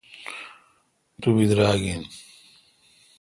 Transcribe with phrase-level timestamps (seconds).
[1.21, 2.05] تو بدراگ این۔